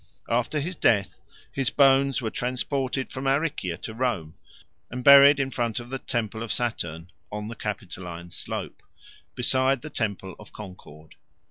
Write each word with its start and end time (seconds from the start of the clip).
After 0.31 0.59
his 0.59 0.75
death 0.75 1.13
his 1.51 1.69
bones 1.69 2.23
were 2.23 2.31
transported 2.31 3.11
from 3.11 3.27
Aricia 3.27 3.77
to 3.83 3.93
Rome 3.93 4.33
and 4.89 5.03
buried 5.03 5.39
in 5.39 5.51
front 5.51 5.79
of 5.79 5.91
the 5.91 5.99
temple 5.99 6.41
of 6.41 6.51
Saturn, 6.51 7.11
on 7.31 7.49
the 7.49 7.55
Capitoline 7.55 8.31
slope, 8.31 8.81
beside 9.35 9.83
the 9.83 9.91
temple 9.91 10.35
of 10.39 10.51
Concord. 10.53 11.13